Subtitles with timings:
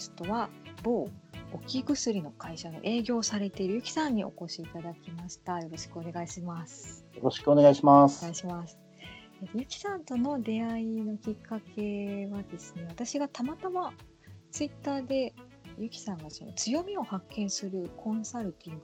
[0.00, 0.48] ストは
[0.82, 1.08] 某
[1.52, 5.60] 置き薬の会社の営業をされているゆきさんにお越しいただきました。
[5.60, 7.04] よろしくお願いします。
[7.14, 8.20] よろしくお願いします。
[8.20, 8.78] お願いします。
[9.54, 13.92] ゆきさんとの出会いのきっかけはですね、私がたまたま
[14.50, 15.34] ツイッターで
[15.78, 18.82] ゆきさんがその強みを発見するコンサルティン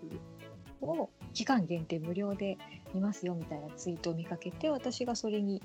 [0.81, 2.57] グを期間限定無料で
[2.95, 5.63] 見ますよみたいなツイートを見かけて私がそれに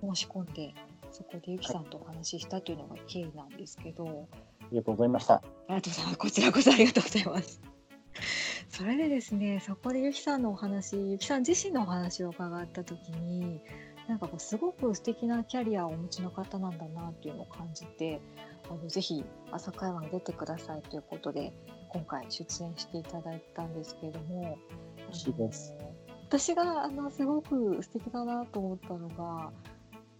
[0.00, 0.74] 申し込んで
[1.10, 4.26] そこでゆきさんとお話ししたというのが経緯なんですけど、
[4.72, 5.34] りがとうございました。
[5.34, 6.18] ありがとうございます。
[6.18, 7.60] こちらこそありがとうございます。
[8.68, 13.60] それでですね、そこでゆきさんのお話、ゆきさん自身のお話を伺った時に、
[14.08, 18.20] なんかこうすごく素敵なキャリアをお持ちの方なんだなっていうのを感じて、
[18.70, 21.52] あのぜひ朝会話に出てくださいということで
[21.90, 24.58] 今回出演していただいたんですけれども、
[26.28, 29.52] 私があのすごく素敵だなと思ったのが。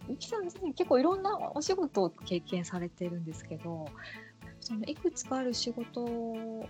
[0.09, 3.85] ゆきさん自身結構いろんなお仕事を経験されてるんですけど
[4.63, 6.67] そのいくつかある仕事を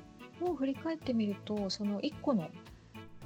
[0.57, 2.49] 振り返ってみるとその1個の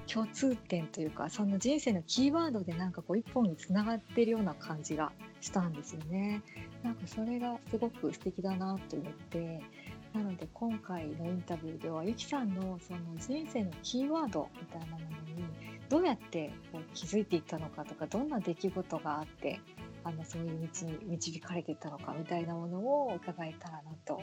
[0.08, 6.42] 共通点というかその人生のキーワードでなんかこう一本につながってるような感じがしたんですよね。
[6.84, 9.62] なんかそれがすごく素敵だなと思って
[10.14, 15.46] なので今回のインタビューではゆきさんのその人生のキーワードみたいなものに
[15.90, 19.60] どうやってこう気づいていったのかとかどんな出来事があって
[20.04, 24.22] あのそういう道に導かれていったのかみたいなものを伺えたらなと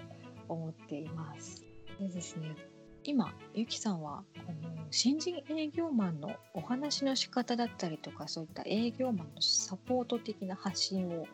[0.49, 1.65] 思っています。
[2.01, 2.57] でですね
[3.05, 11.27] 今ゆきさんはあの新人営業マンのお話の仕方だったりとかそういった営業マンのサポート的な発信を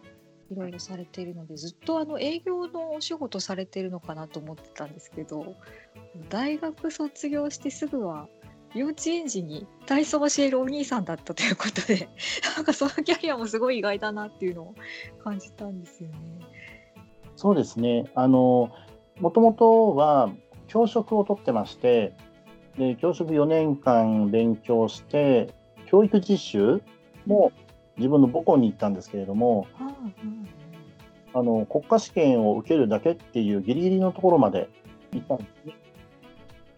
[0.50, 5.55] いろいろされているのでずっとあの営業のお仕事されているのかなと思ってたんですけど
[6.28, 8.28] 大学卒業してすぐは
[8.74, 12.08] 幼稚園児に体操を教えるお兄さんだったということで
[12.56, 14.74] なんかそのキャリアもすごい意外だなっていうのを
[15.22, 16.17] 感じたんですよね。
[17.36, 18.70] そうですねあの
[19.20, 20.31] もともとは
[20.67, 22.14] 教職を取ってまして
[22.79, 25.55] で教職4年間勉強して
[25.86, 26.83] 教育実習
[27.27, 27.53] も
[27.97, 29.67] 自分の母校に行ったんですけれども、
[31.35, 34.70] あの国家試験を受けるだけっていうギリギリのところまで
[35.13, 35.75] 行ったんですね。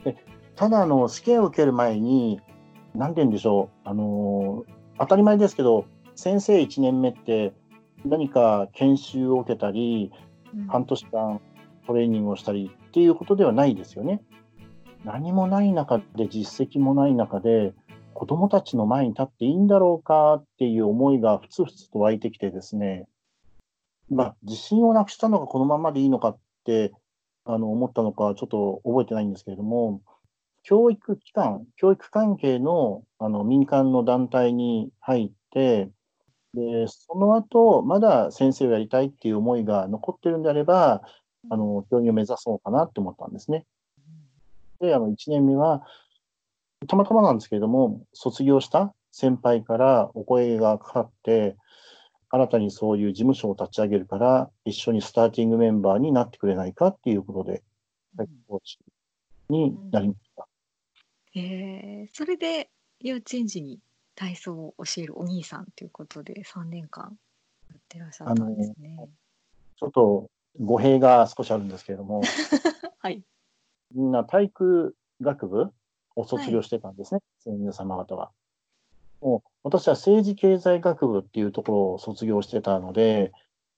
[0.04, 0.16] で
[0.56, 2.40] ただあの試験を受ける前に
[2.94, 4.64] 何て言うんでしょうあの
[4.98, 5.86] 当たり前ですけど
[6.16, 7.52] 先生1年目って
[8.04, 10.10] 何か研修を受けたり、
[10.68, 11.40] 半年間
[11.86, 14.22] トレーニングをしたりっていうことではないですよね。
[15.04, 17.74] 何もない中で実績もない中で
[18.14, 23.08] 子どもたちの前に立っていいんだろうかっていう思いがふつふつと湧いてきてですね、
[24.10, 26.92] まあ、自信をなくしたのがこのままでいいのかって
[27.44, 30.02] あの思ったのかちょっと覚えてないんですけれども
[30.62, 35.90] 教育機関教育関係のあの民間の団体に入って
[36.54, 41.02] でその後まだ先生をやりたいっていう思いが残ってるんであれば
[41.50, 43.64] あの教員を目指そうかなって思ったんですね。
[44.80, 45.86] であの1年目は
[46.86, 51.56] たまたまなんですけれども、卒業した先輩からお声がかかって、
[52.30, 57.62] 新たにそういう事務所を立ち上げるから、一緒にスターティングメンバーになってくれないかっていうことで、
[58.48, 58.78] コーチ
[59.48, 60.48] になりました。
[61.34, 62.70] うん、えー、それで
[63.00, 63.80] 幼稚園児に
[64.14, 67.16] 体操を教えるお兄さんということで、3年間
[67.70, 69.08] やってらっしゃったんですね。
[69.76, 70.30] ちょっと
[70.60, 72.22] 語弊が少しあるんですけれども、
[72.98, 73.22] はい、
[73.94, 75.72] みんな体育学部
[76.16, 78.30] を卒業してたんですね、先生様方は。
[79.20, 83.32] もう私は政治経済学部っていうところを卒業してたので、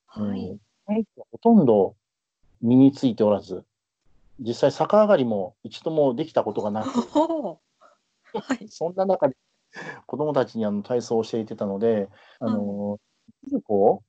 [0.07, 1.97] はい、うん、ほとんど
[2.63, 3.65] 身についておらず、
[4.41, 6.89] 実際逆上がりも一度もできたことがなく、
[8.35, 9.37] はい、 そんな中で
[10.07, 12.09] 子供たちにあの体操を教えてたので、
[12.41, 12.99] あの、
[13.53, 14.03] うん、子を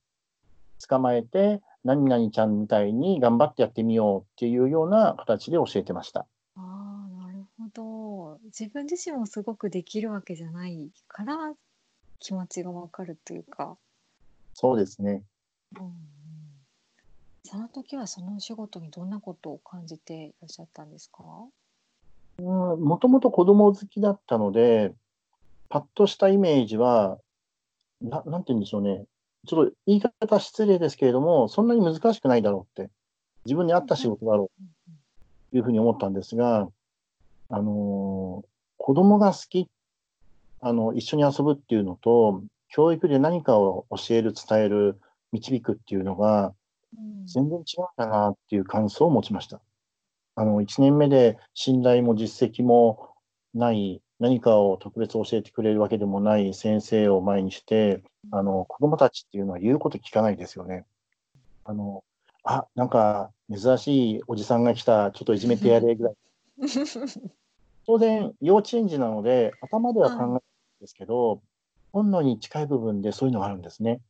[0.88, 6.26] 捕まえて、何々ちゃんみたいに頑張ってやってみようっていうような形で教えてました。
[7.74, 11.52] ど、自分自身もすごくできるわけじゃないから
[12.20, 13.76] 気持ちがわかるというか。
[14.54, 15.22] そうですね。
[15.78, 15.92] うん、
[17.44, 21.22] その時はそのお仕事にどんなことを感じていらっしゃったんですか？
[22.38, 24.94] もともと子供好きだったので、
[25.68, 27.18] パッとしたイメージは、
[28.00, 29.04] ななんて言うんでしょうね。
[29.46, 32.90] ちょっと言い方失礼ですけれども、そんなに難しくないだろうって、
[33.44, 34.62] 自分に合った仕事だろう
[35.52, 36.68] というふうに思ったんですが、
[37.48, 38.44] あの
[38.76, 39.68] 子供が好き
[40.60, 44.98] あの一緒に遊ぶっていうのと教育で何かを教える伝える
[45.32, 46.54] 導くっていうのが
[47.26, 49.60] 全然違うんだなっていう感想を持ちました。
[50.34, 53.10] あの1年目で信頼も実績も
[53.54, 60.86] ない何かを特別教えてくれるわけでもない先生を前にしてあの子供たちっていうのは言うこと聞かないですよね。
[61.64, 62.02] あの
[62.44, 66.14] あなんか珍しいおじさんが来た、ちょっといじめてやれぐらい。
[67.86, 70.40] 当然、幼稚園児なので、頭では考えないん
[70.80, 71.40] ですけど、
[71.92, 74.00] 本能に近い部分でそういうのがあるんですね。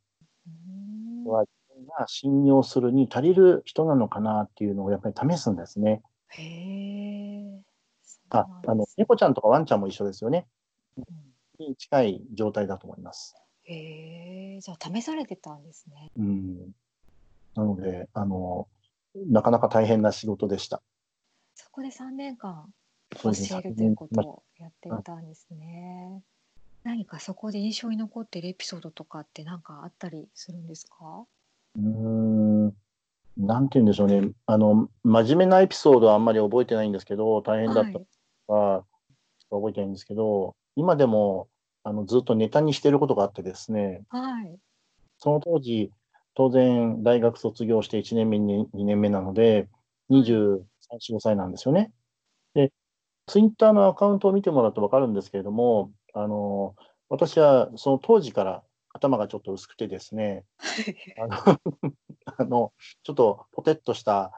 [1.26, 6.02] は自分が信用するに足りる人なのかなっていうのをやっぱり試すんですね。
[6.28, 7.60] へえ。
[8.30, 10.46] あ、あの、猫ちゃんとかワンちゃんも一緒ですよね。
[11.58, 13.34] に近い状態だと思います。
[13.64, 16.10] へえ、じゃあ試されてたんですね。
[16.16, 16.72] うん。
[17.54, 18.68] なので、あの、
[19.14, 20.82] なかなか大変な仕事でした。
[21.54, 22.66] そこで3年間
[23.10, 26.22] 教えるということをやっていたんですね。
[26.84, 31.26] 何かそこで印象に残っているエピソードとかって何かあったりするんですか？
[31.76, 32.76] うーん、
[33.36, 34.32] なんて言うんでしょうね。
[34.46, 38.06] あの、真面目なエピソードはあんまり覚えてないんですけど、大変だったはい。
[39.50, 41.48] とか、覚えてないんですけど、今でも、
[41.82, 44.58] あの、ずっとネタにしてることがあってですね、はい。
[45.18, 45.90] その当時、
[46.34, 49.68] 当然大学卒業して1年目に2年目なので、
[50.10, 51.92] 23、4、5歳なんですよね。
[52.54, 52.72] で、
[53.26, 56.74] ツイッターのアカウントを見てもらうと分かるんですけれども、あの、
[57.08, 60.44] 私はその当時から頭がちょっと薄くてですね、
[61.18, 61.36] あの、
[62.38, 62.72] あの
[63.02, 64.32] ちょっとポテッとした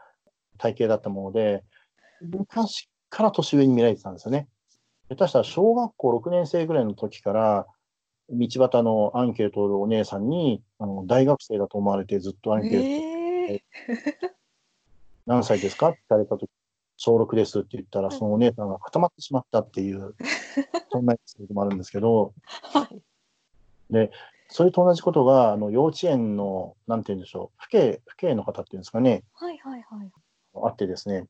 [0.58, 1.64] 体型だったもので、
[2.20, 4.48] 昔から年上に見られてたんですよね。
[5.08, 7.66] 下手したら小学校6年生ぐらいの時から、
[8.30, 13.64] 道端のアンケートを取るお姉さんに、あの大学生だと思われてずっとアンケート、ええ。
[15.26, 16.50] 何歳ですかって聞かれた時、
[16.96, 20.14] 小6ですって言ったら、そのお姉さんが固まってしまったっていう、
[20.92, 24.10] そんなエピソードもあるんですけど、はい。
[24.50, 30.10] それと同じことが、あの幼稚園の、なんて言うんでしょう、父兄、父兄の方っていうんですかね、はいはいはい。
[30.54, 31.26] あってですね、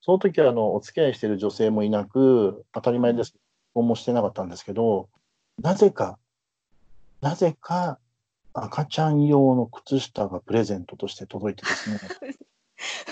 [0.00, 3.32] その時はあのお付き合いしている女性もいなく、当たり前です。
[3.32, 3.40] 結
[3.74, 5.08] 婚もしてなかったんですけど、
[5.62, 6.18] なぜか、
[7.20, 7.98] なぜか
[8.52, 11.98] 赤ちゃん用の靴下がプレゼントとして届いてですね、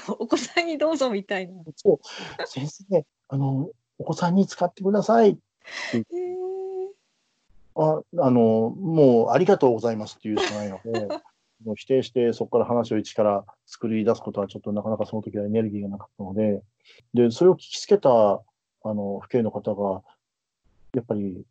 [0.19, 1.62] お子さんにどうぞみたいな。
[1.76, 5.38] そう、先生、あの、お子さんに使ってください。
[5.94, 6.02] ええ。
[7.76, 11.08] ああの、もうありがとうございますっていうしかないので、
[11.64, 16.62] もう否定して、そこから話を一から作り出すことは、ちょっとなかなかその時はエネルギーがなかったので、
[17.14, 18.43] で、それを聞きつけた、あ
[18.84, 20.02] の、父兄の方が、
[20.94, 21.44] やっぱり、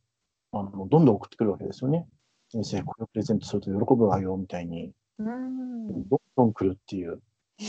[0.51, 2.07] あの、どんどん送ってくるわけですよね。
[2.50, 6.07] 先生、これをプレゼントすると喜ぶわよ、みたいに、うん。
[6.07, 7.21] どんどん来るっていう、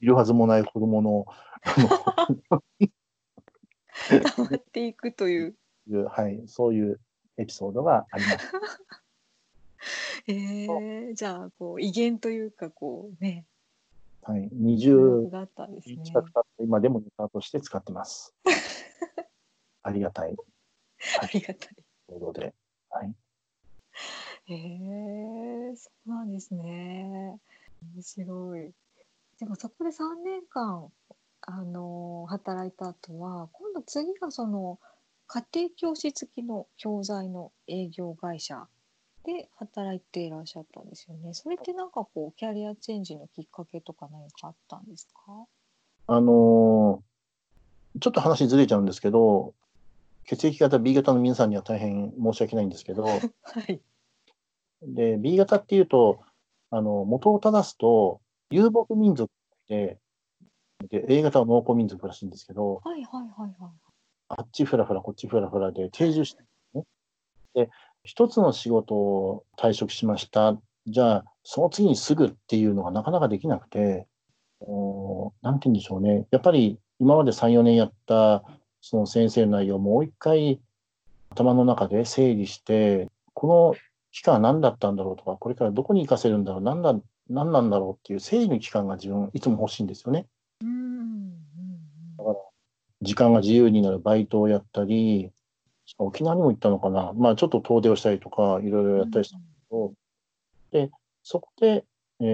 [0.00, 1.24] いるはずもない子供の、
[1.62, 2.26] あ
[4.08, 5.56] 溜まっていくという。
[5.88, 7.00] の、 はい、そういう
[7.38, 8.52] エピソードがあります。
[10.28, 13.46] ええ、じゃあこう威厳というかこうね、
[14.22, 15.98] はい、魅20力があったんですね。
[16.02, 18.34] 近く経って、今でもネタとして使ってます。
[19.82, 20.36] ありがたい
[21.22, 21.74] ありがたい。
[22.08, 22.52] ところで。
[22.90, 23.14] はい。
[24.46, 27.38] へえ、そうなんですね。
[27.94, 28.72] 面白い。
[29.38, 30.90] でもそこで3年間
[31.42, 34.80] あの働いた後は、今度次がその
[35.28, 38.66] 家庭教師付きの教材の営業会社
[39.26, 41.34] で働いていらっしゃったんですよね。
[41.34, 45.46] それってなんかこうキャリアチェンジのきっかけとか何かあったんですか？
[46.06, 47.06] あのー
[47.98, 49.54] ちょっと話ずれちゃうんですけど、
[50.24, 53.20] 血液型 B 型の皆さんには大変申し訳ないんですけど、 は
[53.68, 53.80] い。
[54.82, 56.20] で、B 型っていうと、
[56.70, 59.32] あの、元を正すと、遊牧民族
[59.66, 59.98] で、
[60.90, 63.70] で、A 型は農耕民族らしいんですけど、はいはいはいはい。
[64.28, 66.84] あっちふらふら、こっちふらふらで定住してるんで
[67.54, 67.64] すね。
[67.64, 67.70] で、
[68.06, 70.56] 一つの仕事を退職しました。
[70.86, 74.06] じゃあ、その次にすぐっていうのがなかなかできなくて、
[74.60, 76.26] おなんて言うんでしょうね。
[76.30, 78.44] やっぱり今まで3、4年やった
[78.80, 80.60] その先生の内容をもう一回
[81.30, 83.74] 頭の中で整理して、この
[84.12, 86.94] 期間は何だったんだろうとか、これからどこに行かせるんだろう、何だ、
[87.28, 90.26] 何なんだろうっていう整理の期間が自分いつも欲しいんですよね。
[90.62, 91.34] うんうん
[92.20, 92.36] うん。
[93.02, 95.32] 時間が自由になるバイトをやったり、
[95.98, 97.12] 沖縄にも行ったのかな。
[97.14, 99.92] まあちょっと遠出をしたりとか、いろいろやったりしたんですけど、
[100.72, 100.90] で、
[101.22, 101.84] そこで、
[102.20, 102.24] え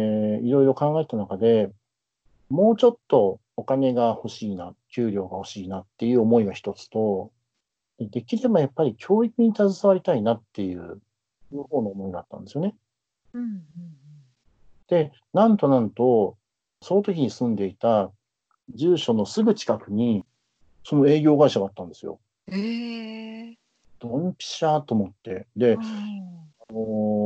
[0.43, 1.71] ーいろいろ考えた中で、
[2.49, 7.31] もうちょっとお金が欲しいな、給料が欲しいなっていう思いが一つと、
[7.99, 11.01] でできればやっぱり教育に携わりたいなっていう、
[11.53, 12.75] 両方の思いがあったんですよね。
[13.35, 13.63] うんうん
[14.89, 16.37] で、なんとなんと、
[16.83, 18.11] その時に住んでいた
[18.75, 20.23] 住所のすぐ近くに、
[20.85, 22.21] その営業会社があったんですよ。
[22.49, 22.55] うん。
[22.55, 23.59] ええ。
[23.99, 25.47] ドンピシャーと思って。
[25.57, 26.79] で、あの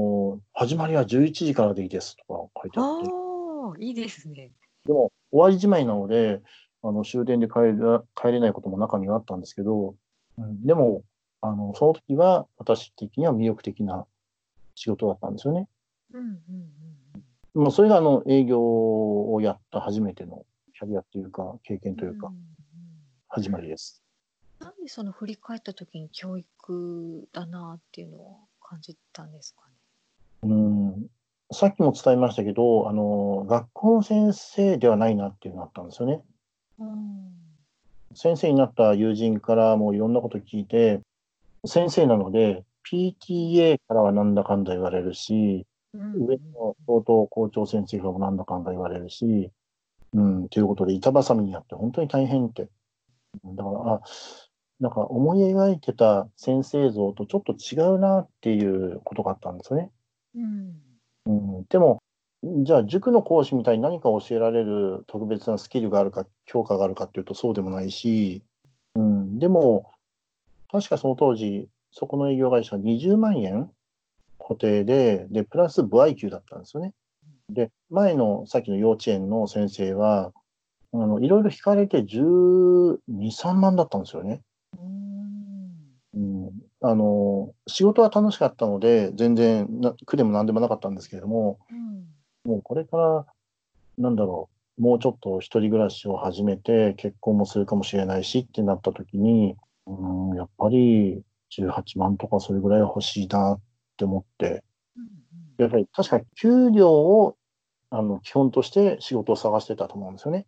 [0.03, 0.17] ー
[0.53, 4.51] 始まりは11時からでいいですとか書いてあって、ああ、いいですね。
[4.85, 6.41] でも終わりじまいなので、
[6.83, 7.73] あの終電で帰れ
[8.15, 9.95] 帰れないことも中にはあったんですけど、
[10.39, 11.03] うん、でも、
[11.41, 14.07] あの、その時は私的には魅力的な
[14.75, 15.69] 仕事だったんですよね。
[16.13, 16.29] うんうん
[17.55, 20.45] うんまあ、それがあの営業をやった初めての
[20.79, 22.31] キャリアというか、経験というか、
[23.29, 24.03] 始まりです。
[24.67, 29.61] なんでその振り返った時に教育だなっていうのを感じたんですか
[30.43, 30.53] ね？
[30.53, 31.07] うん
[31.53, 36.21] さっきも伝えましたけど、あの学校の先生ではないなっていうのがあったんですよね。
[36.81, 37.33] うん、
[38.13, 41.01] 先生になった友人からもいろんなこと聞いて、
[41.65, 49.53] 先生なので、PTA からはなんだかんだ言われるし、うん、上の相当校長先生からもなんだかんだ言われるし、
[50.13, 52.69] うん、ということで、板挟みにやって本当に大変って。
[53.45, 54.01] だから、あ、
[54.81, 59.91] なんか思い描いてた先生像とちょっと違うなっていうことがあったんですよね。
[60.35, 60.87] うん。
[61.27, 62.03] うん、でも、
[62.43, 68.43] じゃあ塾の講師みたいに何か教えられる特別なスキルがあるか、教科があるかっていうとそうでもないし、
[68.95, 69.91] うん、でも、
[70.71, 73.71] 確かその当時、そこの営業会社20万円
[74.39, 76.93] 固定で、で、プラス歩合給だったんですよね。
[77.49, 80.33] で、前のさっきの幼稚園の先生は、
[80.93, 84.43] あのいろいろ引かれて12、3万だったんですよね。
[86.87, 89.69] うん、あの仕事は楽しかったので、全然
[90.07, 91.59] 苦でもなんでもなかったんですけれども、
[92.45, 93.27] うん、もうこれから、
[93.99, 101.23] なんだろう、もうちょっと一人暮らしを始めて、結婚もするかもしれないしってなった時に、うん、やっぱり
[101.57, 103.61] 18万とかそれぐらい欲しいなっ
[103.97, 104.63] て思って、
[105.59, 107.37] やっぱり確かに給料を
[107.91, 110.47] あの基本として仕事を探してたと思うんですよね。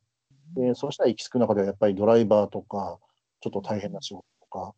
[0.54, 2.98] でそうしたら行き着く中ではやっぱりドライバーとか、
[3.40, 4.74] ちょっと大変な仕事とか、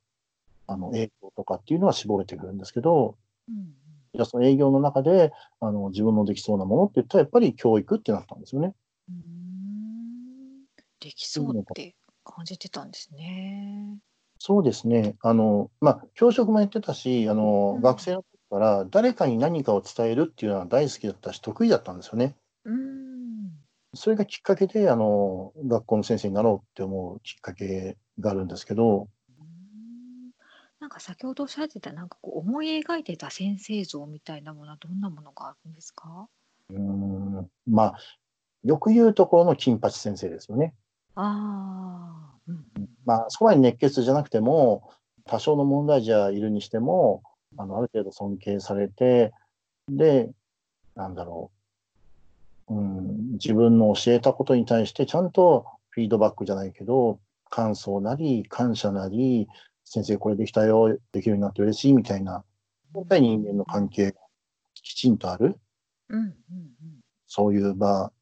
[0.71, 3.17] あの営業とかっていうのは絞れてくるんですけど、
[3.49, 3.75] うん、
[4.15, 8.73] じゃあその営業の中であの自分のできそうなものって言ったらやっぱり教育ってなったんですよね。
[9.09, 9.41] うん
[11.01, 13.99] できそうって感じてたんですね。
[14.39, 15.17] そうですね。
[15.23, 22.37] あの、まあ、教職もやってたし、あの、うん、学生の時から誰かに何かを伝えるっていうのは大好きだったし、得意だったんですよね。
[22.65, 23.51] うん。
[23.95, 29.09] それがきっかけで、あの、学校の先生になろうって思うきっかけがあるんですけど。
[30.81, 36.27] なんか先ほどおっしゃってた、なんかこう思い描いてた先生像みたいなものはどんなものがあるんですか？
[36.71, 37.95] うん、まあ、
[38.65, 40.75] よく言うところの金八先生ですよね。
[41.17, 42.53] ああ。
[43.05, 44.91] まあ、そこまで熱血じゃなくても、
[45.27, 47.23] 多少の問題児はいるにしても、
[47.59, 49.33] あのある程度尊敬されて、
[49.89, 50.31] で、
[50.95, 51.51] なんだろ
[52.69, 57.19] う、うん、自分の教えたことに対してちゃんとフィードバックじゃないけど、
[57.51, 59.49] 感想なり、感謝なり、
[59.93, 62.45] 先生これできたよ、できるようになって嬉しいみたいな、
[62.95, 64.21] 本当に人間の関係が
[64.73, 65.59] きちんとある、
[66.09, 66.35] うんうんうん、
[67.27, 68.13] そういう場っ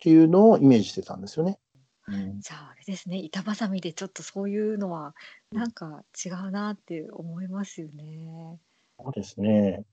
[0.00, 1.60] ていうのをイメージしてたんですよね。
[2.08, 5.14] うん、じゃああれですね、板挟みでちょっとそういうのは
[5.52, 8.58] なんか違うなって思いますよね。
[8.98, 9.84] そうですね。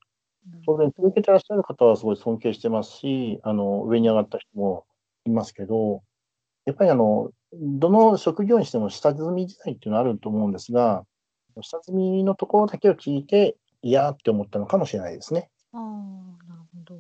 [0.66, 4.88] 当然続けてらっしゃる方はすごい尊敬してますし、あの、上に上がった人も
[5.26, 6.02] いますけど、
[6.66, 11.06] やっぱりあの、どの職業にしても下積み時代っていうのはあると思うんですが、
[11.62, 15.50] 下積みのところだけを聞いて、嫌って思ったのかもしれないですね。
[15.74, 15.82] ああ、
[16.48, 17.00] なるほど。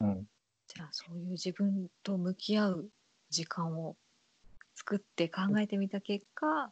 [0.00, 0.26] うん。
[0.68, 2.88] じゃあそういう自分と向き合う
[3.30, 3.96] 時間を
[4.74, 6.70] 作って考えてみた結果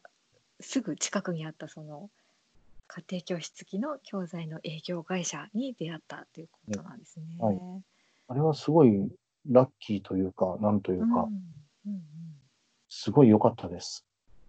[0.61, 2.11] すぐ近くにあったその
[2.87, 7.27] 家庭教師付きの教材の営業会社に出会ったということなんですね。
[7.39, 7.59] はい、
[8.29, 9.11] あれはすごい
[9.51, 11.25] ラッキーというか、なんというか、うんうん
[11.87, 12.03] うん、
[12.89, 14.06] すごい良かったです。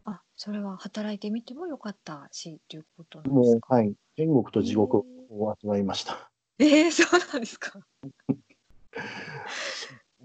[0.10, 3.76] あ、それは働いてみても良かったしということなんですか？
[3.76, 6.32] もう、はい、天国と地獄を味わいました。
[6.60, 7.80] えー、えー、そうなんですか。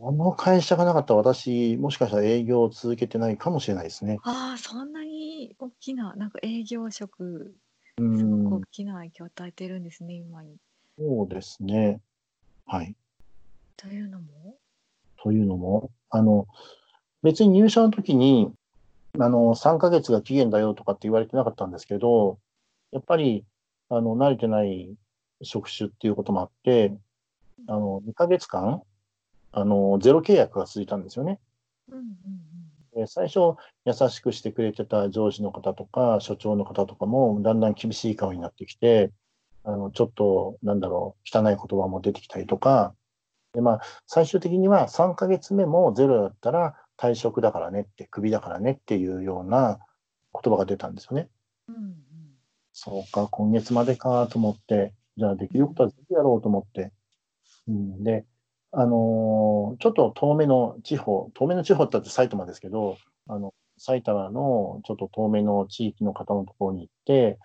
[0.04, 4.18] あの会社がなかったら私、もしかしたら営業を続けてないかもしれないですね。
[4.22, 7.54] ああ、そんなに大きな、なんか営業職、
[7.98, 10.56] すごく大きな影響を与えてるんですね、今に。
[10.98, 12.00] そうですね。
[12.66, 12.96] はい。
[13.76, 14.56] というのも？
[15.22, 16.46] というのも、あの、
[17.22, 18.52] 別に入社の時に、
[19.18, 22.38] あの、3ヶ月が期限だよとかって言われてなかったんですけど、
[22.92, 23.44] やっぱり、
[23.90, 24.96] あの、慣れてない
[25.42, 26.96] 職種っていうこともあって、
[27.68, 28.82] あの、2ヶ月間、
[29.52, 31.40] あの、ゼロ契約が続いたんですよね。
[31.90, 39.12] うんうんうん、最初、優しくしてくれてた上司の方とか、所長の方とかも、だんだん厳しい顔になってきて、
[39.64, 42.94] あの、ちょっと、なんだろう、汚い言葉も出てきたりとか、
[43.52, 49.78] で、まあ、最終的には3ヶ月目もゼロだったら退職だからねって、クビだからねっていうような
[50.32, 51.28] 言葉が出たんですよね。
[51.68, 51.96] うんうん、
[52.72, 56.92] そうか、今月までかと思って、じゃあできることはぜひやろうと思って、
[57.68, 58.24] うん、で、
[58.72, 62.96] あのちょっと遠めの地方、遠めの地方ってったら埼玉ですけど、
[63.28, 67.38] あの埼玉のちょっと遠めの地域の方のところに行って、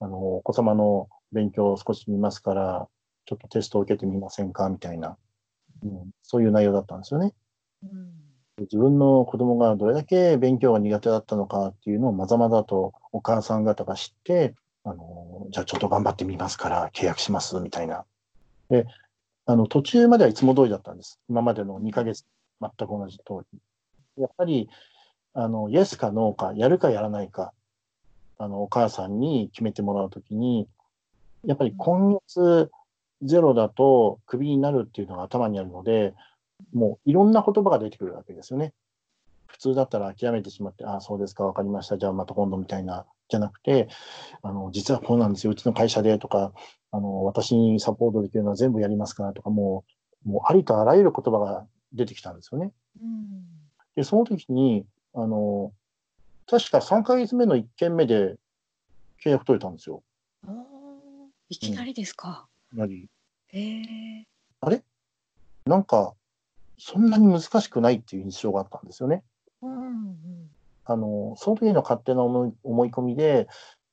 [0.00, 2.88] あのお子様の勉強を少し見ますから、
[3.26, 5.16] ちょっとテストを受けてみませんかみたいな
[5.84, 7.32] うん、そういう内容だったんですよね。
[7.82, 8.23] うん
[8.58, 18.04] 自分の子供がどれだけ勉強が苦手だったのかっていうのをまざまざとお母さん方が知って、あの、じゃあちょっと頑張ってみますから契約しますみたいな。
[18.68, 18.86] で、
[19.46, 21.18] あの、途中まではいつも通りだったんです。
[21.28, 22.24] 今までの2ヶ月、
[22.60, 23.60] 全く同じ通り。
[24.22, 24.68] やっぱり、
[25.32, 27.52] あの、イエスかノーか、やるかやらないか、
[28.38, 30.68] あの、お母さんに決めてもらうときに、
[31.44, 32.70] やっぱり今月
[33.22, 36.14] ゼロだとクビになるっていうのが頭にあるので、
[36.72, 38.72] もういろんな言葉が出てくるわけですよね。
[39.46, 43.88] 普通だったら諦めてしまって、ああ、そうですか、わかりました、じゃあまた今度みたいな、じゃなくて、
[44.42, 46.52] あの、実はこうなんですよ、うちの会社でとか、
[46.90, 49.84] あの、私にサポートできるのは全部やりますからとか、も
[50.26, 52.72] う、もうありとあらゆる言葉が出てきたんですよね。
[53.00, 53.44] うん
[53.94, 54.84] で、その時に、
[55.14, 55.72] あの、
[56.46, 58.34] 確か3ヶ月目の1件目で
[59.24, 60.02] 契約取れたんですよ。
[61.48, 62.48] いきなりですか。
[62.74, 63.08] やはり、
[63.52, 64.26] へえ。
[65.66, 66.14] なんか、
[66.78, 69.22] そんなに難しくないっていう印象があったんですよね。
[69.62, 70.14] うんうん
[70.86, 73.48] あの、その時の勝手な思い思い込みで、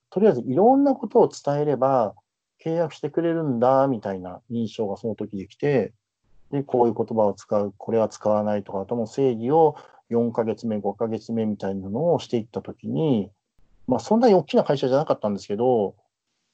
[0.09, 2.13] とりあえずいろんなことを伝えれば
[2.63, 5.93] 契約してくれるんだ、みたいな印象がその時できて、
[6.51, 9.75] で、こういう言葉を使う、これは使わないとか、あとも整理を
[10.09, 13.31] 4ヶ月目、5ヶ月目みたいなのをしていった時に、
[13.87, 15.95] まあそんなに大きな会社じゃなかったんですけど、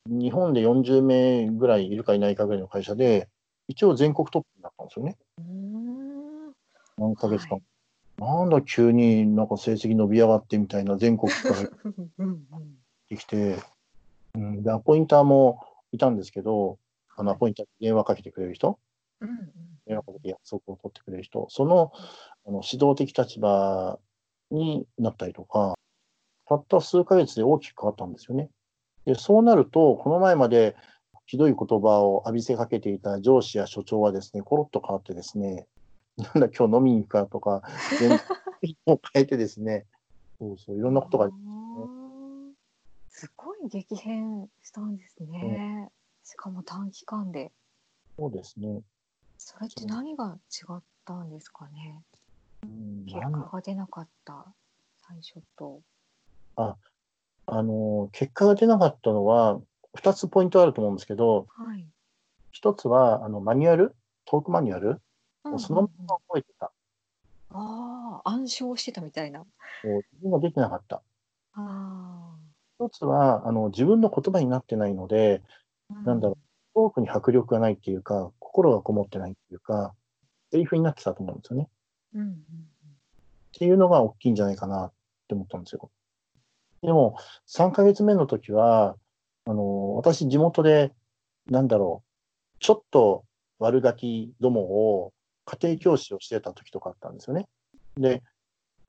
[0.06, 3.28] 日本で40名ぐらいいるかいないかぐらいの会社で、
[3.68, 5.18] 一応全国トップになったんですよね。
[5.40, 5.97] うーん
[6.98, 7.56] 何ヶ月間。
[7.56, 7.64] はい。
[8.20, 11.56] なんだ急になんか成績伸び上がってみたいな全国から
[12.18, 13.58] うんうんってきて、
[14.36, 15.62] うん、で、アポインターも
[15.92, 16.78] いたんですけど、
[17.16, 18.80] あの、アポインターに電話かけてくれる人、
[19.22, 19.38] うんうん。
[19.86, 21.92] 電話かけて約束を取ってくれる人、その、
[22.46, 24.00] あの、指導的立場
[24.52, 25.76] になったりとか、
[26.48, 28.50] たった数ヶ月で大きく変わったんですよね。
[29.06, 30.76] で、そうなると、この前まで
[31.26, 35.68] ひどい言葉を浴びせかけていた上司や所長はですね、コロッと変わってですね、
[36.18, 37.62] なんだ、今日飲みに行くかとか、
[38.00, 38.20] 全然
[38.88, 39.86] を変えてですね、
[40.40, 42.54] そうそう、いろんなことがあー
[43.10, 45.90] すごい激変したんですね。
[46.24, 47.52] しかも短期間で。
[48.18, 48.82] そうですね。
[49.38, 52.04] それって何が違ったんですかね？
[52.64, 54.46] うん結果が出なかった
[54.98, 55.82] 最初と。
[56.56, 56.76] あ
[57.64, 59.62] の、結果が出なかったのは、
[59.96, 61.88] 2つポイントあると思うんですけど、はい。
[62.52, 65.02] 1つは、あの、マニュアル、トークマニュアル？
[65.52, 66.72] をそのまま覚えてた。
[67.52, 69.42] ああ、暗唱してたみたいな。
[69.42, 69.46] こ
[69.84, 71.02] う自分ができなかった。
[71.54, 72.36] あ
[72.80, 75.42] 1つは、あの、自分の言葉になってないので、
[75.90, 75.94] あ。
[76.04, 76.38] なんだろ
[76.74, 79.96] トークに迫力がないっていうか、心がこもってないっていうか、
[80.52, 81.70] セリフになってたと思うんですよね。
[82.14, 82.22] うん。
[82.22, 82.38] うん
[83.58, 84.92] っていうのが大きいんじゃないかなっ
[85.28, 85.90] て思ったんですよ。
[86.84, 88.96] でも、3ヶ月目の時は、
[89.46, 90.94] あの、私地元で、
[91.48, 93.26] なんだろう、ちょっと
[93.58, 95.14] 悪ガキどもを
[95.48, 97.48] 家庭教師をしてた時とかあったんですよね。
[97.96, 98.22] で、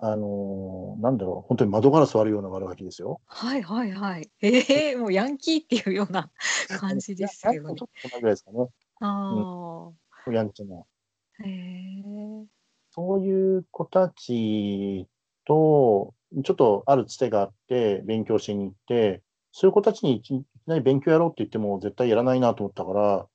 [0.01, 3.21] あの、なんだろう、本当に窓ガラス割るような悪ガキですよ。
[3.27, 4.29] はいはいはい。
[4.43, 6.31] ええもうヤンキーっていうような
[6.81, 7.85] 感じですよねちょ。
[7.87, 8.69] っと同じぐらいですかね。
[9.01, 9.93] あ
[10.33, 10.77] やんちゃな。
[10.77, 11.45] あ。
[11.45, 12.47] へえ。
[12.91, 15.07] そういう子たち
[15.45, 23.27] と、ちょっとあるつてがあって、勉強しに行って、そういう子たちにいきなり勉強やろうって言っても絶対やらないなと思ったから、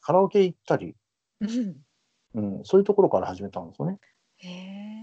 [0.00, 0.94] カラオケ行ったり、
[1.40, 1.76] うん。
[2.34, 3.98] うん、そういうところから始めたんですよね。
[4.38, 5.02] へえ。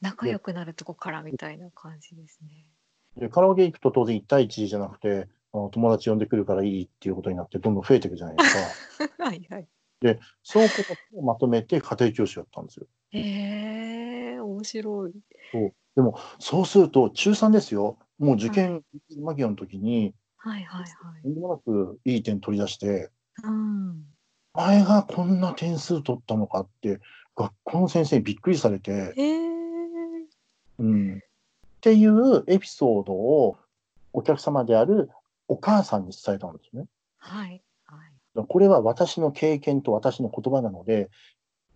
[0.00, 2.66] 仲良くなるとこからみたいな感じですね。
[3.16, 8.58] で、カラオケ行くと当然1対1じゃなくて、友達呼んでくるからいいっていうことになって、どんどん増えていくじゃないですか。
[9.24, 9.68] はいはい。
[10.44, 12.86] その子たちをまとめて家庭教師をやったんですよ。
[13.10, 15.12] へえ、面白い。
[15.96, 17.98] でも、そうすると、中3ですよ。
[18.18, 18.84] もう受験
[19.20, 20.86] 間際の時に、はいはいは
[21.18, 21.22] い。
[21.22, 23.10] とんでもなくいい点取り出して、
[23.42, 24.04] うん。
[24.58, 26.98] 前がこんな点数取ったのかって、
[27.36, 29.14] 学校の先生にびっくりされて。
[30.80, 31.20] うん、っ
[31.80, 33.56] ていうエピソードを
[34.12, 35.10] お客様である
[35.46, 36.86] お母さんに伝えたんですね。
[37.18, 37.96] はいは
[38.42, 38.46] い。
[38.48, 41.08] これは私の経験と私の言葉なので、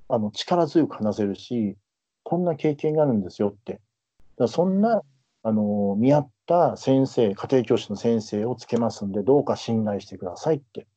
[0.09, 1.77] あの力強く話せるし、
[2.25, 3.81] こんな経験があるんですよって。
[4.39, 5.03] だそんな
[5.45, 10.89] あの見合った先生、家庭教師の先生をつけますんで、どうか信頼してくださいって。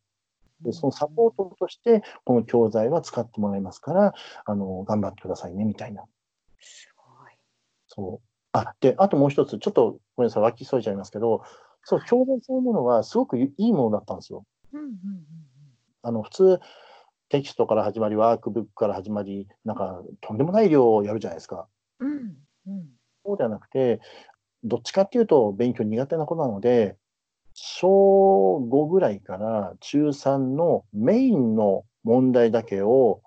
[0.61, 4.13] で、そのサポートとして、この教材は使ってもらいますから、
[4.45, 6.03] あの、頑張ってくださいね、みたいな。
[6.59, 7.33] すごい。
[7.87, 8.27] そう。
[8.53, 11.43] あ、で、あともう一つ、ちょっとごめんなさい、脇添えちゃいますけど、
[11.83, 14.45] そう、教材そのものはすごくいいものだったんですよ。
[14.73, 14.95] うんうんうん
[16.05, 16.59] あの、普通、
[17.29, 21.67] テキストから始まり、ワークブックから始まり、なんか、とんでもない量をやるじゃないですか。
[21.99, 22.09] うん。
[22.11, 22.37] うん
[22.67, 22.85] うん。
[23.25, 23.99] そうではなくて、
[24.63, 26.95] どっちかっていうと、勉強苦手な子なので、
[27.55, 33.21] 小5ぐらいから中3のメインの問題だけを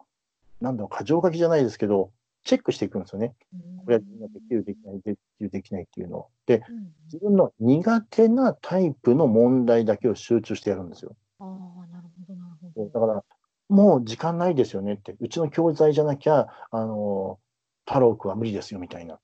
[0.60, 2.10] なんだろう、過剰書きじゃないですけど、
[2.44, 3.34] チェックしていくんですよね。
[3.52, 6.28] うんこれは自分ができる、できない、できる、できないっていうのを。
[6.46, 11.16] で、うん自分の苦手なタイプの問題だけを集中してやるんですよ。
[11.38, 12.90] ああ、なるほど、なるほど。
[12.90, 13.24] だから、
[13.70, 17.38] もう時間ないですよねって、うちの教材じゃなきゃ、あの、
[17.86, 19.18] 太郎くんは無理ですよみたいな。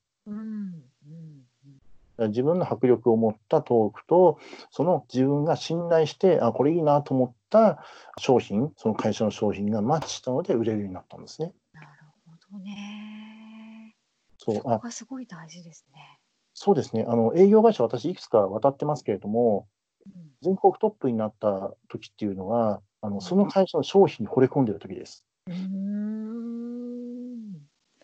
[2.17, 7.83] 自分の迫力を持ったトークと、その自分が信頼して、あ、これいいなと思った
[8.17, 11.53] 商品、その会社の商品がマッチしたので売れるようになったんですね。
[11.73, 11.87] なる
[12.25, 13.95] ほどね。
[14.37, 16.19] そう、そこすごい大事ですね。
[16.53, 17.05] そうですね。
[17.07, 19.67] あの、営業会社私いくつか渡ってますけれども、
[20.05, 25.25] うん全国トップになった時っていうのは、あの、その会社の商品に惚れ込んでる時です。
[25.47, 26.64] うーん。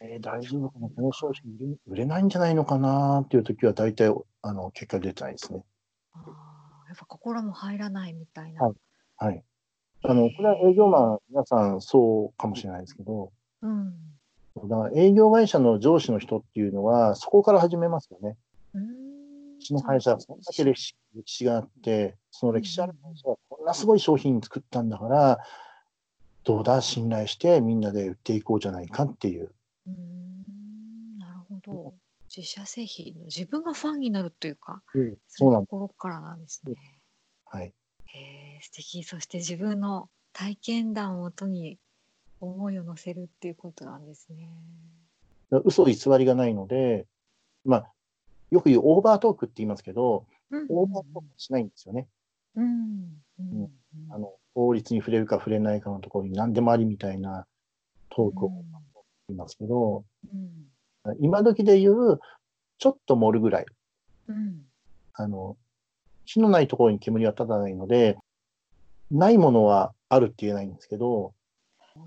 [0.03, 5.63] えー大丈夫かな、この商品売れないんじゃないのかなっていう時は、大体、あの、結果出てないですね。
[6.13, 6.19] あ
[6.85, 8.63] あ、やっぱ心も入らないみたいな。
[8.65, 8.75] はい
[9.17, 9.43] はい。
[10.03, 13.93] あの、これは営業マン、皆さんそうかもしれないですけど、うん。
[14.67, 18.35] だから営業会社の上司の人っていうのは、そこから始めますよね。
[18.73, 18.85] うーん。
[19.57, 25.37] うちの会社はそんだけ歴史歴史があって、その歴史ある会社はこんなすごい商品作ったんだから、
[26.43, 29.53] どうだ、信頼してみんなで売っていこうじゃないかっていう。
[29.91, 31.19] うーん。
[31.19, 31.93] なるほど。
[32.35, 34.81] 自社製品の自分がファンになるというか、
[35.27, 35.69] そうなんです。
[35.69, 36.75] ところからなんですね。
[37.45, 37.73] はい。
[38.05, 39.03] へえ素敵。
[39.03, 41.77] そして自分の体験談をもとに
[42.39, 44.49] 思いを乗せるっていうことなんですね。
[45.65, 47.05] 嘘偽りがないので、
[47.65, 47.91] まあ、
[48.51, 52.07] よく言うオーバートークって言いますけど、うんオーバートークしないんですよね。
[52.55, 53.21] うん
[54.09, 57.45] あの法律に触れるか触れないかのところに何でもありみたいな
[58.09, 58.51] トークを
[59.31, 60.71] 言いますけど、うん
[61.19, 62.19] 今時で言う、
[62.77, 63.65] ちょっと盛るぐらい。
[64.27, 64.65] うん
[65.13, 65.57] あの、
[66.25, 68.17] 火のないところに煙は立たないので、
[69.09, 71.33] ないものはあるって言えないんですけど、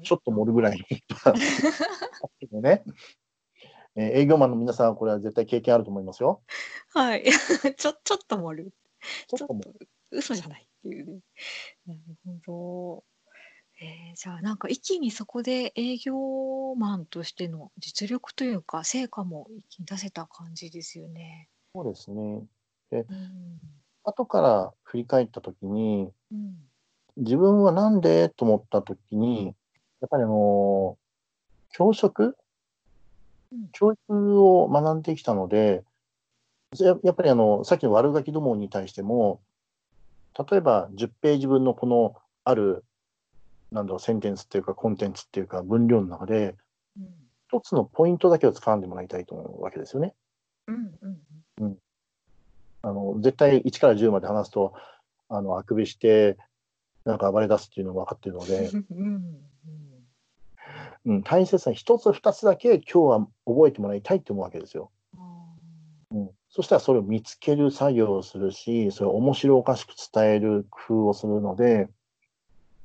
[0.02, 0.78] ちょっと盛るぐらい
[2.52, 2.84] の ね、
[3.96, 6.42] えー営業マンの皆さんはこれは絶対経験あると思いますよ。
[6.94, 7.24] はい。
[7.76, 8.72] ちょ、ちょっと盛る。
[9.28, 9.56] ちょっと。
[10.10, 11.20] 嘘じゃないっていうね。
[11.86, 12.00] なる
[12.46, 13.13] ほど。
[13.84, 21.48] えーじゃあなんか一気にそこで営業マンとしての実力というか成果も一気に出せた感じですよね。
[21.74, 22.44] そうですね。
[22.92, 23.60] うん。
[24.04, 26.56] 後から振り返ったときに、うん。
[27.16, 30.96] 自分はなんでと思ったときに、やっぱりあの、
[31.70, 32.36] 教職？
[33.52, 35.84] うん教育を学んできたので、
[36.78, 39.40] ややっぱりあの、さっきの悪ガキどもに対しても、
[40.50, 42.84] 例えば10ページ分のこのある、
[43.74, 46.54] なんだろう、センテンスっていうかコンテンツっていうか分量の中で、
[46.96, 47.08] うん。
[47.48, 50.14] 一つのポイントだけを掴んでもらいたいと思うわけですよね。
[50.68, 50.94] うん。
[51.60, 51.78] うん。
[52.82, 54.74] あの、絶対1から10まで話すと、
[55.28, 56.38] あの、あくびして、
[57.04, 59.44] なんか暴れ出すっていうのが分かっているので、 うん。
[61.06, 64.90] うん、大切な一つ二つだけ今日は覚えてもらいたいって思うわけですよ。
[65.16, 65.18] あ
[66.12, 71.88] うん、そしたらそれを見つける作業をするし、それを面白おかしく伝える工夫をするので、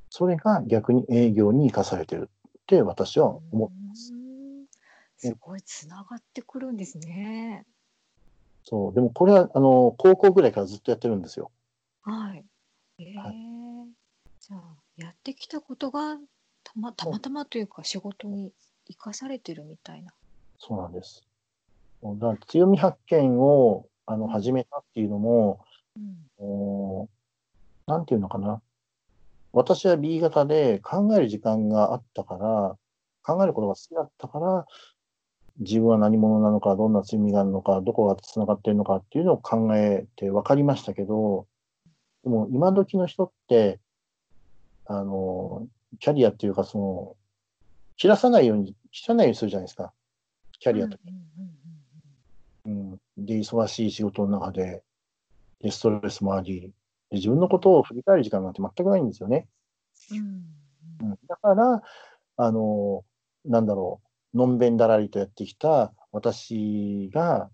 [0.10, 4.14] それが逆に営業に生かされてるって私は思ってます。
[4.14, 4.30] うん
[5.20, 7.66] すごいつながってくるんですね。
[8.64, 8.94] そう。
[8.94, 11.52] でもこれは、あの、高校ぐらいからずっとやってるんですよ。
[12.04, 12.46] はい。
[13.00, 13.34] ええは
[14.40, 14.62] じゃあ
[14.98, 16.18] やってきたことが
[16.64, 18.52] たまたまたまというか仕事に
[18.88, 20.14] 生かされてるみたいな。
[20.58, 21.24] そうなんです。
[22.02, 25.60] だから強み発見をあの始めたっていうのも、
[25.98, 26.16] うん。
[26.38, 27.08] おー
[27.88, 28.62] なんていうのかな。
[29.52, 32.78] 私は B 型で考える時間があったから、
[33.24, 34.66] 考えることが好きだったから、
[35.60, 41.48] 自分は何者なのか、どんな罪があるのか、どこがつながっているのかっていうのを考えて分かりましたけど、
[42.24, 43.80] でも今時の人って、
[44.86, 45.68] あの、
[46.00, 47.16] キャリアっていうか、その、
[47.98, 49.94] 切らさないように、切らないようにするじゃないですか。
[50.60, 50.98] キャリアと
[52.66, 54.84] うんうんで、忙しい仕事の中で、
[55.62, 56.72] で、ストレスもあり、で
[57.12, 59.48] 自分のことを振り返る時間なんて全くないんですよね。
[60.12, 61.82] うんうんうん、だから、
[62.38, 63.04] あの、
[63.46, 64.02] なんだろ
[64.34, 67.50] う、のんべんだらりとやってきた私が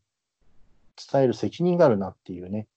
[1.12, 2.68] 伝える責任があるなっていうね、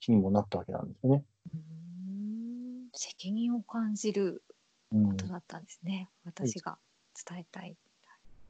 [0.00, 1.24] 気にもなったわけなんですよね。
[1.54, 4.42] うん責任を感じる
[4.92, 6.08] うんこ、とだったんですね。
[6.24, 6.78] 私が
[7.28, 7.76] 伝えたい。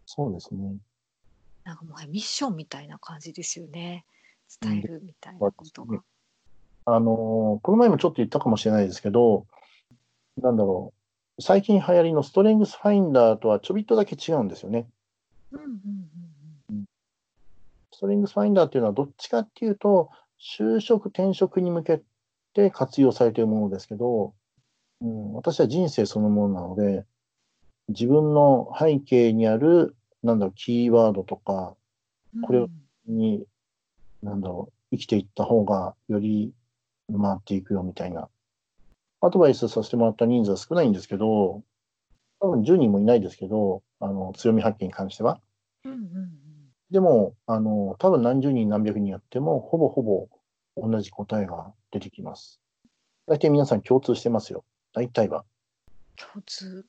[0.06, 0.76] そうですね。
[1.64, 4.06] なんかもうミッションみたいな感じですよね。
[4.60, 6.02] 伝えるみたいなことが。
[6.94, 9.46] あの、この前もちょっと言ったかもしれないですけど、
[10.40, 10.92] なんだろ
[11.38, 14.88] う、最近流行りのストレングスファインダーとはちょびっとだけ違うんですよね。
[15.52, 15.68] うんうん
[16.70, 16.84] うん
[17.92, 20.08] ストレングスファインダーっていうのはどっちかっていうと、
[20.40, 22.02] 就職、転職に向け
[22.54, 24.32] て活用されているものですけど、
[25.02, 27.04] うん、私は人生そのものなので、
[27.88, 31.74] 自分の背景にある、なんだろう、キーワードとか
[32.42, 32.68] これを
[33.06, 33.44] に、
[34.22, 36.52] なんだろう、生きていった方がより
[37.18, 38.28] 回っていくよみたいな。
[39.20, 41.62] アドバイスさせてもらった人数は少ないんですけど、
[42.40, 45.40] 多分10人もいないですけど、あの強み発見に関しては。
[45.84, 46.40] うんうんうん
[46.90, 50.28] でも、あの、多分何十人何百人やっても、ほぼほぼ
[50.76, 52.60] 同じ答えが出てきます。
[53.28, 54.64] 大体皆さん共通してますよ。
[54.92, 55.44] 大体は
[56.16, 56.84] 共通。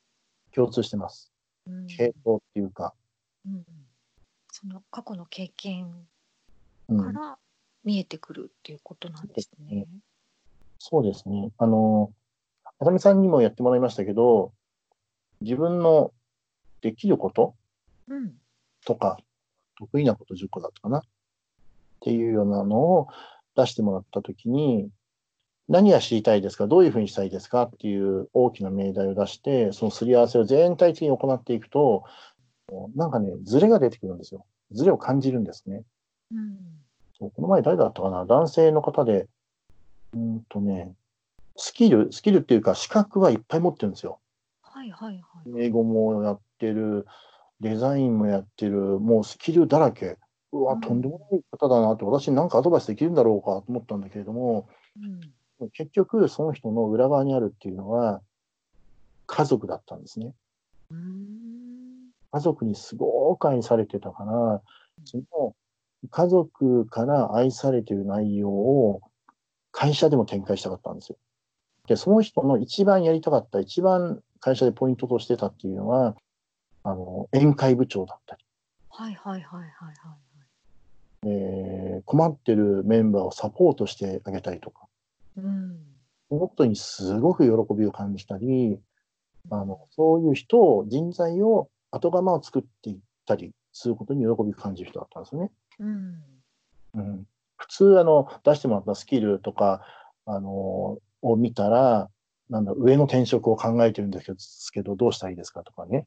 [0.55, 1.31] 共通してます。
[1.67, 2.95] うん傾向っていうか。
[3.45, 3.65] うんうん
[4.53, 6.07] その過去の経験
[6.89, 7.38] うん、から
[7.86, 9.88] 見えてくるっていうことなんですね。
[10.84, 11.52] そうですね。
[11.60, 12.12] あの、
[12.80, 14.52] あさみさんにもやってもらいましたけど、
[15.41, 16.12] 自分の
[16.82, 17.54] できること
[18.08, 18.34] うん
[18.84, 19.20] とか、
[19.78, 21.02] 得意なこと10個だったかなっ
[22.00, 23.08] ていうようなのを
[23.56, 24.89] 出してもらったときに、
[25.70, 32.06] 何が知りたいですかどういうふうにしたいですかっていう大きな命題を出して、そのすり合わせを全体的に行っていくと、
[32.96, 34.48] なんかね、ズレが出てくるんですよ。
[34.72, 35.84] ズレを感じるんですね。
[36.32, 36.58] うん
[37.20, 39.28] この前誰だったかな男性の方で、
[40.13, 40.93] うーんとね、
[41.56, 44.19] スキル、スキルっていうか資格はいっぱい持ってるんですよ。
[44.62, 45.19] はいはいは
[45.58, 45.63] い。
[45.65, 47.06] 英語もやってる、
[47.60, 50.17] デザインもやってる、もうスキルだらけ。
[50.52, 54.67] うわ、うんとんでもない方だなって、私に何かアドバイスできるんだろうかと思ったんだけれども、
[55.02, 55.19] うん
[55.74, 58.21] 結局その人の裏側にあるっていうのは、
[59.28, 60.34] 家族だったんですね。
[62.32, 64.62] 家族にすごく愛されてたから、
[65.06, 65.56] その
[66.10, 69.02] 家族から愛されてる内容を
[69.82, 71.17] 会社でも展開したかったんですよ。
[71.88, 76.15] で、その人の一番やりたかった、一番会社でポイントとしてたっていうのは、
[76.84, 78.46] あの、宴会部長だったり、
[78.89, 80.15] はいはいはいはいはいは
[81.24, 81.30] い。
[81.34, 84.88] えー困ってるメンバーをサポートしてあげたりとか、
[85.36, 85.80] うん
[86.30, 88.80] そのことにすごく喜びを感じたり、
[89.50, 95.52] あの、そういう人を、人材を、後釜を作っていったりすることに喜びを感じる人だったんですよね。
[95.80, 96.24] うん
[96.94, 97.31] うん、普
[97.71, 99.81] 通あの出してもらったスキルとか
[100.25, 102.10] あのを見たら
[102.49, 106.05] なんだ上の転職を考えてるんですけどどうしたらいいですかとかね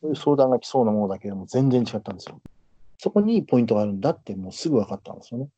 [0.00, 2.40] そういう相談が来そうなものだけども全然違ったんですよ。
[2.98, 5.48] そこにポイントがあるんだってもうすぐ分かったんですよね。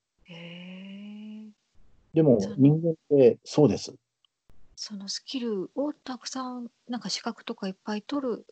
[2.12, 3.94] でも人間ってそうです。
[4.74, 8.46] そのスキルをたくさんなんか資格とかいっぱい取る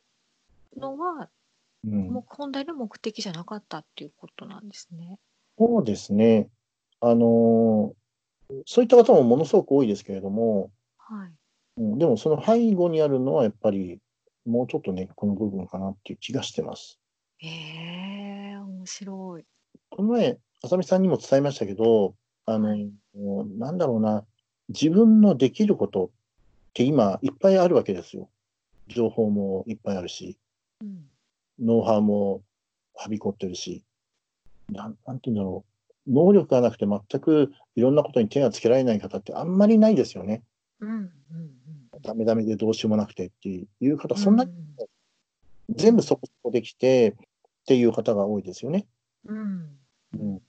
[0.76, 1.28] のは
[1.86, 5.18] うん、もう本来の目的じゃなかったっていうことなんですね。
[5.58, 6.48] そうですね。
[7.00, 7.94] あの
[8.66, 11.30] そういった方もものすごく多いですけれども、はい。
[11.76, 13.98] うん、でもその背後にあるのはやっぱり
[14.46, 16.98] もうちょっとねこの部分かなっていう気がしてます。
[17.38, 19.44] へえ面白い。
[19.90, 22.14] この前、あさみさんにも伝えましたけど、
[22.46, 22.90] あの、はい
[23.58, 24.24] なんだろうな、
[24.68, 26.10] 自分のできることっ
[26.72, 28.28] て今いっぱいあるわけですよ。
[28.88, 30.36] 情報もいっぱいあるし、
[30.80, 31.04] うん
[31.60, 32.42] ノウハウも
[32.96, 33.84] はびこってるし、
[34.68, 35.73] なんなんて言うんだろう。
[36.06, 40.42] 能力がなくて全くいろんなことに手がつけられない方ってあんまりないですよね。
[40.80, 41.10] うんうん
[42.02, 44.20] ダメダメでどうしようもなくてっていう方、うん。
[44.20, 44.50] そんなう
[45.70, 47.14] 全部そこそこできてっ
[47.66, 48.86] ていう方が多いですよね。
[49.26, 49.68] うん
[50.12, 50.42] うん、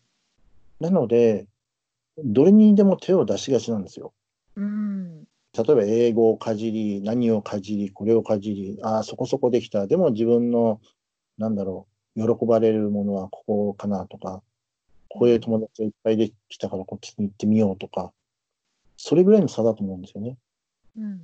[0.79, 1.47] なので、
[2.17, 4.13] どれにでも手を出しがちなんですよ。
[4.55, 5.23] うん
[5.57, 9.87] 例えば英語をかじり、何をかじり、これをかじり、ああ、そこそこできた。
[9.87, 10.81] でも自分の、
[11.37, 11.87] なんだろ
[12.17, 14.43] う、喜ばれるものはここかなとか、
[15.17, 18.11] こういう友達がいっぱいできたからこっちに行ってみようとか、
[18.97, 20.37] それぐらいの差だと思うんですよね。
[20.97, 21.19] うんうん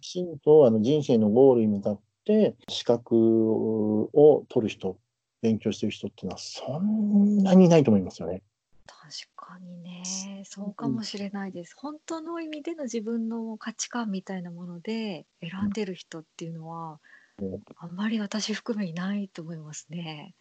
[0.00, 4.96] きちんとあの人生のゴールに向かって資格を取る人、
[5.42, 8.42] 勉強してる人っていうのはそんなにいないと思いますよね。
[8.86, 11.74] 確かにねそうかもしれないです。
[11.76, 17.00] 本当の意味での自分の価値観みたいなもので選んでる人っていうのは
[17.40, 20.34] うんあんまり私含めいないと思いますね。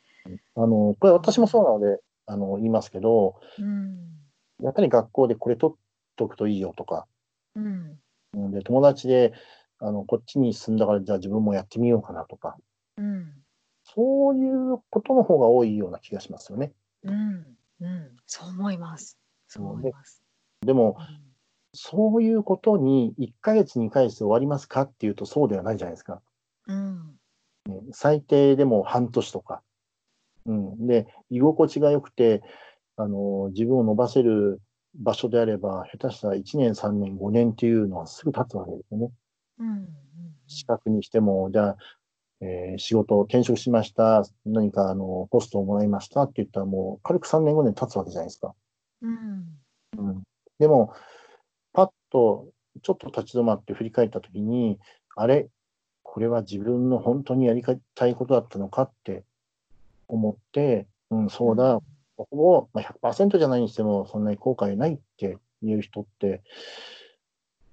[0.55, 4.15] あの、これ私もそうなので、あの、言いますけど、うん
[4.63, 5.77] やっぱり学校でこれ取っ
[6.15, 7.07] とくといいよとか、
[7.55, 7.99] うん
[8.33, 9.33] うんで、友達で、
[9.79, 12.57] あの、こっちに住んだから、じゃあ自分もやってみようかなとか、
[12.97, 13.33] うん
[13.83, 16.71] そういうことの方が多いような気がしますよね。
[17.03, 17.45] うん
[17.81, 19.19] うんそう思います。
[19.47, 20.23] そう思います。
[20.61, 21.25] でも、うん
[21.77, 26.21] そういうことに1ヶ月、2ヶ月で終わりますかっていうとそうではないじゃないですか。
[26.67, 27.19] うん
[27.91, 29.61] 最低でも半年とか。
[30.45, 30.87] うん。
[30.87, 32.41] で、居心地が良くて、
[32.97, 34.61] あの、自分を伸ばせる
[34.95, 39.11] 場所であれば、下手したら1年、3年、5年っていうのはすぐ経つわけですよね。
[39.59, 39.87] うんうん
[40.47, 41.77] 資格にしても、じゃあ、
[42.41, 48.53] えー仕事を転職しました、何かあのポストをもらいましたって言ったら、もう軽く3年後で経つわけじゃないですか。
[49.01, 49.59] うん
[49.97, 50.23] うん、
[50.59, 50.93] でも、
[51.73, 52.49] パッと
[52.83, 54.77] ちょっと立ち止まって振り返ったときに、
[55.15, 55.49] あれ、
[56.03, 57.63] これは自分の本当にやり
[57.95, 59.23] たいことだったのかって
[60.07, 61.79] 思って、うん、そうだ、
[62.17, 66.41] ほぼ、まあ、100%じゃないにしても、そんなに後悔ないっていう人って、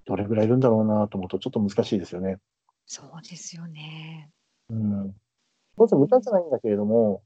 [0.05, 2.39] どれぐらいいるんだろうなと思うと、ちょっと難しいですよね。
[2.85, 4.29] そうですよね。
[4.69, 5.15] うん。
[5.77, 7.21] 当然、歌じゃないんだけれども、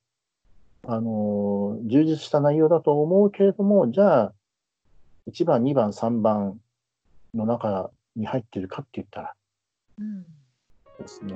[0.86, 4.34] あのー充実した内容だと思うけれども、じゃあ、
[5.28, 6.60] 1番、2番、3番
[7.34, 9.36] の中に入ってるかって言ったら
[10.00, 10.24] うん。
[11.00, 11.36] ですね、